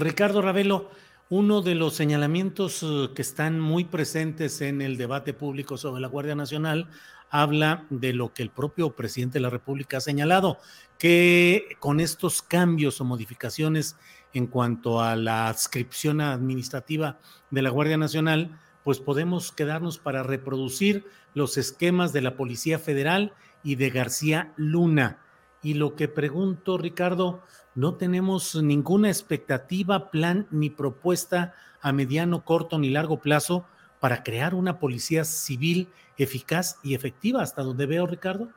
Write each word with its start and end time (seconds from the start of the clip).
Ricardo 0.00 0.40
Ravelo, 0.40 0.90
uno 1.28 1.60
de 1.60 1.74
los 1.74 1.94
señalamientos 1.94 2.82
eh, 2.82 3.10
que 3.14 3.20
están 3.20 3.60
muy 3.60 3.84
presentes 3.84 4.62
en 4.62 4.80
el 4.80 4.96
debate 4.96 5.34
público 5.34 5.76
sobre 5.76 6.00
la 6.00 6.08
Guardia 6.08 6.34
Nacional 6.34 6.88
habla 7.28 7.84
de 7.90 8.14
lo 8.14 8.32
que 8.32 8.42
el 8.42 8.50
propio 8.50 8.96
presidente 8.96 9.34
de 9.34 9.42
la 9.42 9.50
República 9.50 9.98
ha 9.98 10.00
señalado, 10.00 10.58
que 10.98 11.76
con 11.78 12.00
estos 12.00 12.40
cambios 12.40 13.00
o 13.00 13.04
modificaciones 13.04 13.96
en 14.32 14.46
cuanto 14.46 15.02
a 15.02 15.16
la 15.16 15.48
adscripción 15.48 16.22
administrativa 16.22 17.18
de 17.50 17.62
la 17.62 17.70
Guardia 17.70 17.98
Nacional, 17.98 18.58
pues 18.82 18.98
podemos 19.00 19.52
quedarnos 19.52 19.98
para 19.98 20.22
reproducir 20.22 21.04
los 21.34 21.58
esquemas 21.58 22.12
de 22.14 22.22
la 22.22 22.36
Policía 22.36 22.78
Federal 22.78 23.34
y 23.62 23.74
de 23.74 23.90
García 23.90 24.52
Luna. 24.56 25.18
Y 25.62 25.74
lo 25.74 25.94
que 25.94 26.08
pregunto, 26.08 26.78
Ricardo, 26.78 27.42
no 27.74 27.94
tenemos 27.94 28.54
ninguna 28.54 29.08
expectativa, 29.08 30.10
plan 30.10 30.46
ni 30.50 30.70
propuesta 30.70 31.54
a 31.82 31.92
mediano, 31.92 32.44
corto 32.44 32.78
ni 32.78 32.90
largo 32.90 33.18
plazo 33.18 33.64
para 34.00 34.22
crear 34.22 34.54
una 34.54 34.78
policía 34.78 35.24
civil 35.24 35.88
eficaz 36.16 36.78
y 36.82 36.94
efectiva, 36.94 37.42
hasta 37.42 37.62
donde 37.62 37.86
veo, 37.86 38.06
Ricardo. 38.06 38.48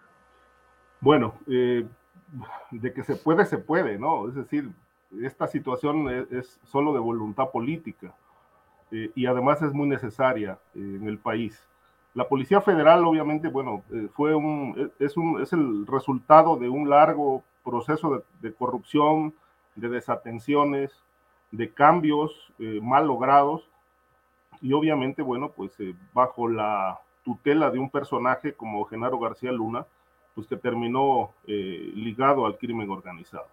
Bueno, 1.02 1.36
eh, 1.48 1.86
de 2.72 2.94
que 2.94 3.04
se 3.04 3.16
puede, 3.16 3.46
se 3.46 3.58
puede, 3.58 4.00
¿no? 4.00 4.30
Es 4.30 4.36
decir, 4.36 4.72
esta 5.22 5.48
situación 5.48 6.10
es, 6.10 6.32
es 6.32 6.60
solo 6.64 6.94
de 6.94 7.00
voluntad 7.00 7.52
política 7.52 8.16
eh, 8.92 9.12
y 9.16 9.26
además 9.26 9.62
es 9.62 9.74
muy 9.74 9.88
necesaria 9.88 10.60
eh, 10.76 10.80
en 10.80 11.08
el 11.08 11.18
país. 11.18 11.68
La 12.14 12.28
Policía 12.28 12.62
Federal, 12.62 13.04
obviamente, 13.06 13.48
bueno, 13.48 13.84
eh, 13.92 14.08
fue 14.14 14.36
un 14.36 14.92
es, 15.00 15.18
un, 15.18 15.42
es 15.42 15.52
el 15.54 15.88
resultado 15.88 16.58
de 16.58 16.70
un 16.70 16.90
largo 16.90 17.44
proceso 17.64 18.24
de, 18.42 18.54
corrupción, 18.54 19.34
de 19.76 19.90
desatenciones, 19.90 20.92
de 21.52 21.74
cambios 21.74 22.54
eh, 22.60 22.80
mal 22.82 23.08
logrados 23.08 23.68
y 24.62 24.74
obviamente, 24.74 25.22
bueno, 25.22 25.52
pues 25.52 25.78
eh, 25.80 25.94
bajo 26.14 26.48
la 26.48 27.00
tutela 27.24 27.70
de 27.70 27.80
un 27.80 27.90
personaje 27.90 28.54
como 28.54 28.86
Genaro 28.86 29.20
García 29.20 29.52
Luna, 29.52 29.86
pues 30.36 30.48
que 30.48 30.56
terminó 30.56 31.32
eh, 31.48 31.92
ligado 31.96 32.46
al 32.46 32.58
crimen 32.58 32.90
organizado. 32.90 33.48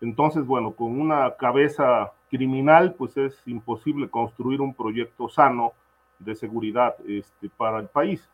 Entonces, 0.00 0.46
bueno, 0.46 0.72
con 0.72 0.98
una 0.98 1.34
cabeza 1.36 2.12
criminal, 2.30 2.94
pues 2.94 3.16
es 3.16 3.42
imposible 3.46 4.08
construir 4.08 4.60
un 4.60 4.74
proyecto 4.74 5.28
sano 5.28 5.72
de 6.20 6.34
seguridad 6.34 6.94
este, 7.06 7.48
para 7.48 7.78
el 7.80 7.88
país. 7.88 8.28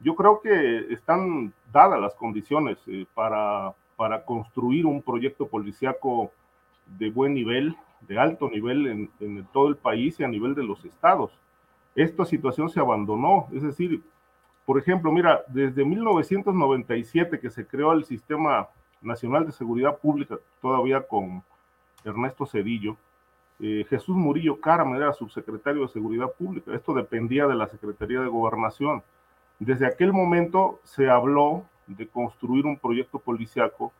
Yo 0.00 0.14
creo 0.16 0.40
que 0.40 0.92
están 0.92 1.52
dadas 1.70 2.00
las 2.00 2.14
condiciones 2.14 2.78
eh, 2.86 3.06
para, 3.14 3.74
para 3.96 4.24
construir 4.24 4.86
un 4.86 5.02
proyecto 5.02 5.46
policíaco 5.46 6.32
de 6.86 7.10
buen 7.10 7.34
nivel, 7.34 7.76
de 8.00 8.18
alto 8.18 8.48
nivel 8.48 8.86
en, 8.86 9.10
en 9.20 9.44
todo 9.52 9.68
el 9.68 9.76
país 9.76 10.18
y 10.18 10.24
a 10.24 10.28
nivel 10.28 10.54
de 10.54 10.64
los 10.64 10.84
estados. 10.84 11.38
Esta 11.94 12.24
situación 12.24 12.68
se 12.68 12.80
abandonó, 12.80 13.48
es 13.52 13.62
decir, 13.62 14.02
por 14.64 14.78
ejemplo, 14.78 15.10
mira, 15.12 15.42
desde 15.48 15.84
1997 15.84 17.40
que 17.40 17.50
se 17.50 17.66
creó 17.66 17.92
el 17.92 18.04
Sistema 18.04 18.68
Nacional 19.00 19.44
de 19.44 19.52
Seguridad 19.52 19.98
Pública, 19.98 20.38
todavía 20.60 21.02
con 21.02 21.42
Ernesto 22.04 22.46
Cedillo, 22.46 22.96
eh, 23.62 23.86
Jesús 23.88 24.16
Murillo 24.16 24.60
Carmen 24.60 24.96
era 24.96 25.12
subsecretario 25.12 25.82
de 25.82 25.88
Seguridad 25.88 26.32
Pública. 26.32 26.74
Esto 26.74 26.92
dependía 26.92 27.46
de 27.46 27.54
la 27.54 27.68
Secretaría 27.68 28.20
de 28.20 28.26
Gobernación. 28.26 29.02
Desde 29.58 29.86
aquel 29.86 30.12
momento 30.12 30.80
se 30.82 31.08
habló 31.08 31.64
de 31.86 32.08
construir 32.08 32.66
un 32.66 32.76
proyecto 32.76 33.18
policiaco 33.18 33.92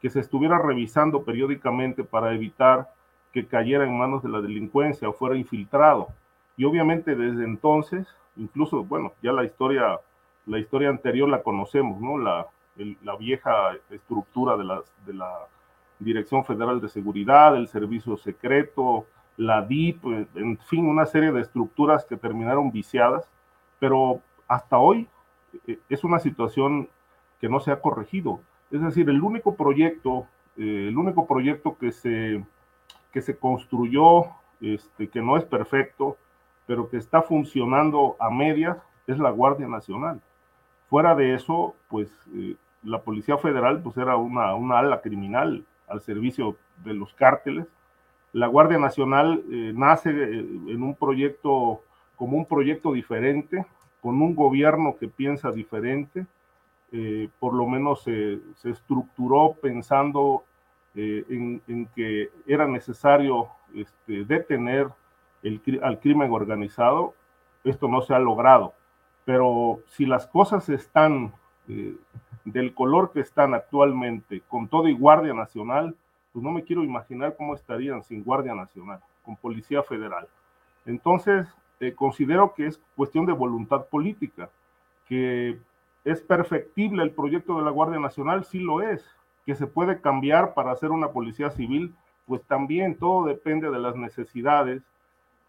que 0.00 0.10
se 0.10 0.20
estuviera 0.20 0.58
revisando 0.58 1.22
periódicamente 1.22 2.02
para 2.02 2.34
evitar 2.34 2.88
que 3.32 3.46
cayera 3.46 3.84
en 3.84 3.96
manos 3.96 4.22
de 4.22 4.30
la 4.30 4.40
delincuencia 4.40 5.08
o 5.08 5.12
fuera 5.12 5.36
infiltrado. 5.36 6.08
Y 6.56 6.64
obviamente 6.64 7.14
desde 7.14 7.44
entonces, 7.44 8.08
incluso, 8.36 8.84
bueno, 8.84 9.12
ya 9.22 9.32
la 9.32 9.44
historia 9.44 10.00
la 10.46 10.58
historia 10.58 10.88
anterior 10.88 11.28
la 11.28 11.42
conocemos, 11.42 12.00
¿no? 12.00 12.18
La, 12.18 12.46
la 13.02 13.16
vieja 13.16 13.72
estructura 13.90 14.56
de 14.56 14.64
la, 14.64 14.82
de 15.06 15.14
la, 15.14 15.46
Dirección 16.00 16.44
Federal 16.44 16.80
de 16.80 16.88
Seguridad, 16.88 17.56
el 17.56 17.68
Servicio 17.68 18.16
Secreto, 18.16 19.06
la 19.36 19.62
DIP, 19.62 20.04
en 20.34 20.58
fin, 20.58 20.86
una 20.86 21.06
serie 21.06 21.32
de 21.32 21.40
estructuras 21.40 22.04
que 22.04 22.16
terminaron 22.16 22.72
viciadas, 22.72 23.30
pero 23.78 24.20
hasta 24.48 24.78
hoy 24.78 25.08
eh, 25.66 25.78
es 25.88 26.04
una 26.04 26.18
situación 26.18 26.88
que 27.40 27.48
no 27.48 27.60
se 27.60 27.70
ha 27.70 27.80
corregido. 27.80 28.40
Es 28.70 28.82
decir, 28.82 29.08
el 29.08 29.22
único 29.22 29.54
proyecto, 29.56 30.26
eh, 30.56 30.88
el 30.88 30.96
único 30.98 31.26
proyecto 31.26 31.76
que 31.78 31.92
se, 31.92 32.44
que 33.12 33.20
se 33.22 33.36
construyó, 33.36 34.26
este, 34.60 35.08
que 35.08 35.22
no 35.22 35.36
es 35.36 35.44
perfecto, 35.44 36.16
pero 36.66 36.88
que 36.88 36.98
está 36.98 37.22
funcionando 37.22 38.16
a 38.20 38.30
medias, 38.30 38.78
es 39.06 39.18
la 39.18 39.30
Guardia 39.30 39.66
Nacional. 39.66 40.20
Fuera 40.88 41.14
de 41.14 41.34
eso, 41.34 41.74
pues 41.88 42.10
eh, 42.34 42.56
la 42.82 43.02
Policía 43.02 43.38
Federal 43.38 43.82
pues 43.82 43.96
era 43.96 44.16
una, 44.16 44.54
una, 44.54 44.78
ala 44.78 45.00
criminal 45.00 45.64
al 45.90 46.00
servicio 46.00 46.56
de 46.84 46.94
los 46.94 47.12
cárteles. 47.14 47.66
La 48.32 48.46
Guardia 48.46 48.78
Nacional 48.78 49.42
eh, 49.50 49.72
nace 49.74 50.10
eh, 50.10 50.38
en 50.38 50.82
un 50.82 50.94
proyecto 50.94 51.82
como 52.16 52.36
un 52.36 52.46
proyecto 52.46 52.92
diferente, 52.92 53.66
con 54.00 54.20
un 54.22 54.34
gobierno 54.34 54.96
que 54.98 55.08
piensa 55.08 55.50
diferente, 55.50 56.26
eh, 56.92 57.28
por 57.38 57.54
lo 57.54 57.66
menos 57.66 58.02
se 58.02 58.40
estructuró 58.64 59.56
pensando 59.60 60.44
en, 60.94 61.88
que 61.94 62.30
era 62.46 62.66
necesario 62.66 63.48
este, 63.74 64.24
detener 64.24 64.88
el, 65.42 65.60
al 65.82 66.00
crimen 66.00 66.30
organizado. 66.32 67.14
Esto 67.64 67.88
no 67.88 68.02
se 68.02 68.14
ha 68.14 68.18
logrado 68.18 68.74
pero 69.30 69.80
si 69.86 70.06
las 70.06 70.26
cosas 70.26 70.68
están 70.68 71.32
del 72.52 72.74
color 72.74 73.12
que 73.12 73.20
están 73.20 73.54
actualmente, 73.54 74.42
con 74.48 74.68
todo 74.68 74.88
y 74.88 74.94
Guardia 74.94 75.34
Nacional, 75.34 75.96
pues 76.32 76.44
no 76.44 76.50
me 76.50 76.64
quiero 76.64 76.84
imaginar 76.84 77.36
cómo 77.36 77.54
estarían 77.54 78.02
sin 78.02 78.22
Guardia 78.22 78.54
Nacional, 78.54 79.00
con 79.24 79.36
Policía 79.36 79.82
Federal. 79.82 80.28
Entonces, 80.86 81.46
eh, 81.80 81.94
considero 81.94 82.54
que 82.54 82.66
es 82.66 82.80
cuestión 82.96 83.26
de 83.26 83.32
voluntad 83.32 83.86
política, 83.86 84.50
que 85.06 85.58
es 86.04 86.20
perfectible 86.20 87.02
el 87.02 87.10
proyecto 87.10 87.56
de 87.58 87.64
la 87.64 87.70
Guardia 87.70 87.98
Nacional, 87.98 88.44
sí 88.44 88.58
lo 88.58 88.80
es, 88.80 89.04
que 89.44 89.54
se 89.54 89.66
puede 89.66 90.00
cambiar 90.00 90.54
para 90.54 90.72
hacer 90.72 90.90
una 90.90 91.08
policía 91.08 91.50
civil, 91.50 91.94
pues 92.26 92.42
también 92.44 92.96
todo 92.96 93.26
depende 93.26 93.70
de 93.70 93.78
las 93.78 93.96
necesidades, 93.96 94.82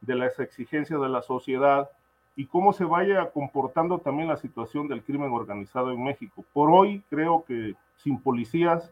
de 0.01 0.15
las 0.15 0.39
exigencias 0.39 0.99
de 0.99 1.09
la 1.09 1.21
sociedad 1.21 1.89
y 2.35 2.45
cómo 2.45 2.73
se 2.73 2.85
vaya 2.85 3.29
comportando 3.31 3.99
también 3.99 4.27
la 4.27 4.37
situación 4.37 4.87
del 4.87 5.03
crimen 5.03 5.31
organizado 5.31 5.91
en 5.91 6.03
México. 6.03 6.43
Por 6.53 6.71
hoy 6.71 7.03
creo 7.09 7.43
que 7.45 7.75
sin 7.97 8.19
policías 8.19 8.91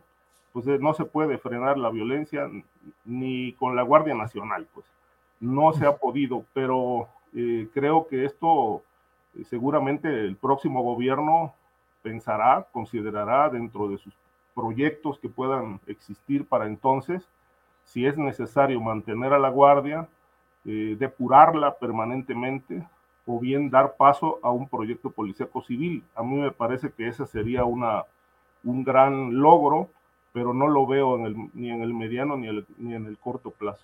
pues 0.51 0.65
no 0.65 0.93
se 0.93 1.05
puede 1.05 1.37
frenar 1.37 1.77
la 1.77 1.89
violencia 1.89 2.49
ni 3.05 3.53
con 3.53 3.75
la 3.75 3.83
Guardia 3.83 4.15
Nacional, 4.15 4.67
pues. 4.73 4.85
no 5.39 5.73
se 5.73 5.85
ha 5.85 5.95
podido, 5.95 6.43
pero 6.53 7.07
eh, 7.35 7.67
creo 7.73 8.07
que 8.07 8.25
esto 8.25 8.81
eh, 9.35 9.43
seguramente 9.45 10.07
el 10.07 10.35
próximo 10.35 10.81
gobierno 10.81 11.53
pensará, 12.01 12.67
considerará 12.71 13.49
dentro 13.49 13.87
de 13.87 13.97
sus 13.97 14.13
proyectos 14.55 15.19
que 15.19 15.29
puedan 15.29 15.79
existir 15.87 16.45
para 16.45 16.65
entonces, 16.65 17.23
si 17.85 18.05
es 18.05 18.17
necesario 18.17 18.81
mantener 18.81 19.33
a 19.33 19.39
la 19.39 19.49
guardia, 19.49 20.07
eh, 20.65 20.95
depurarla 20.99 21.75
permanentemente 21.77 22.83
o 23.25 23.39
bien 23.39 23.69
dar 23.69 23.95
paso 23.95 24.39
a 24.41 24.51
un 24.51 24.67
proyecto 24.67 25.09
policíaco 25.11 25.61
civil. 25.61 26.03
A 26.15 26.23
mí 26.23 26.35
me 26.35 26.51
parece 26.51 26.91
que 26.91 27.07
ese 27.07 27.25
sería 27.25 27.65
una, 27.65 28.03
un 28.63 28.83
gran 28.83 29.39
logro, 29.39 29.89
pero 30.33 30.53
no 30.53 30.67
lo 30.67 30.85
veo 30.85 31.15
en 31.17 31.25
el, 31.25 31.35
ni 31.53 31.71
en 31.71 31.81
el 31.81 31.93
mediano 31.93 32.37
ni, 32.37 32.47
el, 32.47 32.65
ni 32.77 32.93
en 32.93 33.05
el 33.05 33.17
corto 33.17 33.51
plazo. 33.51 33.83